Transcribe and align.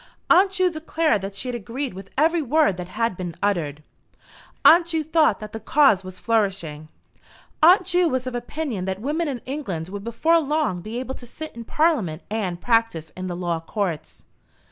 Aunt 0.31 0.49
Ju 0.53 0.67
declared 0.71 1.21
that 1.21 1.35
she 1.35 1.47
had 1.47 1.53
agreed 1.53 1.93
with 1.93 2.09
every 2.17 2.41
word 2.41 2.77
that 2.77 2.87
had 2.87 3.15
been 3.15 3.35
uttered. 3.43 3.83
Aunt 4.65 4.87
Ju 4.87 5.03
thought 5.03 5.39
that 5.39 5.51
the 5.53 5.59
cause 5.59 6.03
was 6.03 6.17
flourishing. 6.17 6.87
Aunt 7.61 7.85
Ju 7.85 8.09
was 8.09 8.25
of 8.25 8.33
opinion 8.33 8.85
that 8.85 8.99
women 8.99 9.27
in 9.27 9.41
England 9.45 9.89
would 9.89 10.03
before 10.03 10.39
long 10.39 10.81
be 10.81 10.99
able 10.99 11.13
to 11.13 11.27
sit 11.27 11.55
in 11.55 11.65
Parliament 11.65 12.23
and 12.31 12.59
practise 12.59 13.11
in 13.11 13.27
the 13.27 13.35
Law 13.35 13.59
Courts. 13.59 14.25